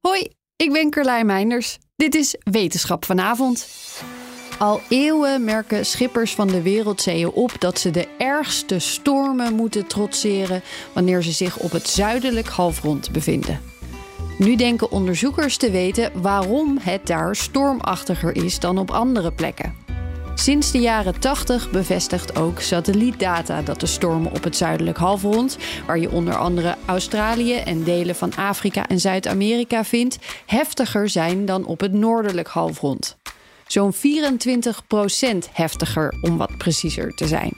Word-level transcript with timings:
Hoi, 0.00 0.28
ik 0.56 0.72
ben 0.72 0.90
Carlijn 0.90 1.26
Meinders. 1.26 1.78
Dit 1.96 2.14
is 2.14 2.36
Wetenschap 2.38 3.04
vanavond. 3.04 3.68
Al 4.58 4.80
eeuwen 4.88 5.44
merken 5.44 5.86
schippers 5.86 6.34
van 6.34 6.48
de 6.48 6.62
wereldzeeën 6.62 7.30
op 7.30 7.52
dat 7.58 7.78
ze 7.78 7.90
de 7.90 8.08
ergste 8.18 8.78
stormen 8.78 9.54
moeten 9.54 9.86
trotseren 9.86 10.62
wanneer 10.92 11.22
ze 11.22 11.32
zich 11.32 11.58
op 11.58 11.70
het 11.70 11.88
zuidelijk 11.88 12.48
halfrond 12.48 13.12
bevinden. 13.12 13.60
Nu 14.38 14.56
denken 14.56 14.90
onderzoekers 14.90 15.56
te 15.56 15.70
weten 15.70 16.22
waarom 16.22 16.78
het 16.80 17.06
daar 17.06 17.36
stormachtiger 17.36 18.44
is 18.44 18.58
dan 18.58 18.78
op 18.78 18.90
andere 18.90 19.32
plekken. 19.32 19.87
Sinds 20.40 20.70
de 20.72 20.78
jaren 20.78 21.20
80 21.20 21.70
bevestigt 21.70 22.38
ook 22.38 22.60
satellietdata 22.60 23.62
dat 23.62 23.80
de 23.80 23.86
stormen 23.86 24.32
op 24.32 24.44
het 24.44 24.56
zuidelijk 24.56 24.96
halfrond, 24.96 25.58
waar 25.86 25.98
je 25.98 26.10
onder 26.10 26.36
andere 26.36 26.76
Australië 26.86 27.54
en 27.54 27.84
delen 27.84 28.14
van 28.14 28.34
Afrika 28.36 28.86
en 28.86 29.00
Zuid-Amerika 29.00 29.84
vindt, 29.84 30.18
heftiger 30.46 31.08
zijn 31.08 31.46
dan 31.46 31.64
op 31.64 31.80
het 31.80 31.92
noordelijk 31.92 32.48
halfrond. 32.48 33.16
Zo'n 33.66 33.94
24% 33.94 33.98
heftiger 35.52 36.14
om 36.20 36.36
wat 36.36 36.56
preciezer 36.58 37.14
te 37.14 37.26
zijn. 37.26 37.52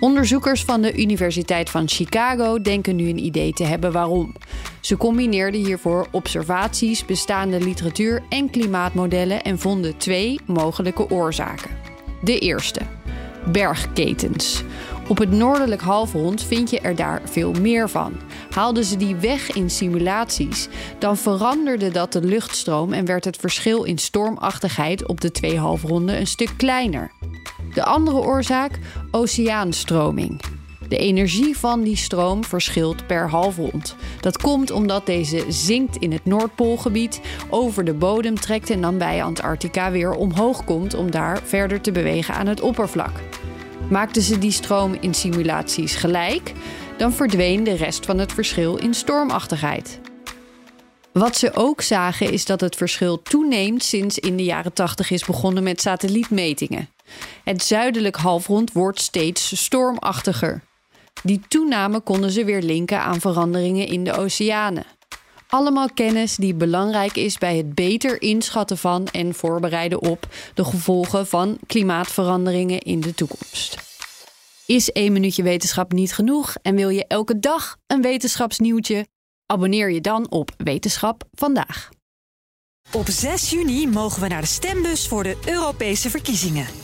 Onderzoekers 0.00 0.64
van 0.64 0.82
de 0.82 0.96
Universiteit 0.96 1.70
van 1.70 1.88
Chicago 1.88 2.60
denken 2.60 2.96
nu 2.96 3.08
een 3.08 3.24
idee 3.24 3.52
te 3.52 3.64
hebben 3.64 3.92
waarom. 3.92 4.34
Ze 4.80 4.96
combineerden 4.96 5.64
hiervoor 5.64 6.06
observaties, 6.10 7.04
bestaande 7.04 7.60
literatuur 7.60 8.22
en 8.28 8.50
klimaatmodellen 8.50 9.42
en 9.42 9.58
vonden 9.58 9.96
twee 9.96 10.40
mogelijke 10.46 11.10
oorzaken. 11.10 11.70
De 12.22 12.38
eerste: 12.38 12.80
bergketens. 13.52 14.62
Op 15.08 15.18
het 15.18 15.30
noordelijk 15.30 15.80
halfrond 15.80 16.42
vind 16.42 16.70
je 16.70 16.80
er 16.80 16.94
daar 16.94 17.22
veel 17.24 17.52
meer 17.52 17.88
van. 17.88 18.12
Haalden 18.50 18.84
ze 18.84 18.96
die 18.96 19.14
weg 19.14 19.50
in 19.50 19.70
simulaties, 19.70 20.68
dan 20.98 21.16
veranderde 21.16 21.90
dat 21.90 22.12
de 22.12 22.20
luchtstroom 22.20 22.92
en 22.92 23.04
werd 23.04 23.24
het 23.24 23.36
verschil 23.36 23.82
in 23.82 23.98
stormachtigheid 23.98 25.06
op 25.06 25.20
de 25.20 25.30
twee 25.30 25.58
halfronden 25.58 26.18
een 26.18 26.26
stuk 26.26 26.52
kleiner. 26.56 27.10
De 27.74 27.84
andere 27.84 28.16
oorzaak: 28.16 28.78
oceaanstroming. 29.10 30.40
De 30.88 30.96
energie 30.96 31.56
van 31.58 31.82
die 31.82 31.96
stroom 31.96 32.44
verschilt 32.44 33.06
per 33.06 33.30
halfrond. 33.30 33.96
Dat 34.20 34.38
komt 34.38 34.70
omdat 34.70 35.06
deze 35.06 35.44
zinkt 35.48 35.96
in 35.96 36.12
het 36.12 36.24
Noordpoolgebied, 36.24 37.20
over 37.50 37.84
de 37.84 37.94
bodem 37.94 38.34
trekt 38.34 38.70
en 38.70 38.80
dan 38.80 38.98
bij 38.98 39.22
Antarctica 39.22 39.90
weer 39.90 40.10
omhoog 40.10 40.64
komt 40.64 40.94
om 40.94 41.10
daar 41.10 41.40
verder 41.44 41.80
te 41.80 41.92
bewegen 41.92 42.34
aan 42.34 42.46
het 42.46 42.60
oppervlak. 42.60 43.20
Maakten 43.90 44.22
ze 44.22 44.38
die 44.38 44.50
stroom 44.50 44.96
in 45.00 45.14
simulaties 45.14 45.94
gelijk, 45.94 46.52
dan 46.96 47.12
verdween 47.12 47.64
de 47.64 47.74
rest 47.76 48.06
van 48.06 48.18
het 48.18 48.32
verschil 48.32 48.76
in 48.76 48.94
stormachtigheid. 48.94 50.00
Wat 51.12 51.36
ze 51.36 51.50
ook 51.54 51.80
zagen 51.80 52.32
is 52.32 52.44
dat 52.44 52.60
het 52.60 52.76
verschil 52.76 53.22
toeneemt 53.22 53.84
sinds 53.84 54.18
in 54.18 54.36
de 54.36 54.44
jaren 54.44 54.72
80 54.72 55.10
is 55.10 55.24
begonnen 55.24 55.62
met 55.62 55.80
satellietmetingen. 55.80 56.93
Het 57.44 57.62
zuidelijk 57.62 58.16
halfrond 58.16 58.72
wordt 58.72 59.00
steeds 59.00 59.62
stormachtiger. 59.62 60.62
Die 61.22 61.40
toename 61.48 62.00
konden 62.00 62.30
ze 62.30 62.44
weer 62.44 62.62
linken 62.62 63.00
aan 63.00 63.20
veranderingen 63.20 63.86
in 63.86 64.04
de 64.04 64.12
oceanen. 64.12 64.84
Allemaal 65.48 65.88
kennis 65.94 66.36
die 66.36 66.54
belangrijk 66.54 67.16
is 67.16 67.38
bij 67.38 67.56
het 67.56 67.74
beter 67.74 68.22
inschatten 68.22 68.78
van 68.78 69.06
en 69.06 69.34
voorbereiden 69.34 70.00
op 70.02 70.28
de 70.54 70.64
gevolgen 70.64 71.26
van 71.26 71.58
klimaatveranderingen 71.66 72.80
in 72.80 73.00
de 73.00 73.14
toekomst. 73.14 73.76
Is 74.66 74.92
één 74.92 75.12
minuutje 75.12 75.42
wetenschap 75.42 75.92
niet 75.92 76.14
genoeg 76.14 76.54
en 76.62 76.74
wil 76.74 76.88
je 76.88 77.06
elke 77.06 77.38
dag 77.38 77.76
een 77.86 78.02
wetenschapsnieuwtje? 78.02 79.06
Abonneer 79.46 79.90
je 79.90 80.00
dan 80.00 80.30
op 80.30 80.50
Wetenschap 80.56 81.24
vandaag. 81.32 81.88
Op 82.92 83.08
6 83.08 83.50
juni 83.50 83.86
mogen 83.86 84.22
we 84.22 84.28
naar 84.28 84.40
de 84.40 84.46
stembus 84.46 85.08
voor 85.08 85.22
de 85.22 85.36
Europese 85.46 86.10
verkiezingen. 86.10 86.83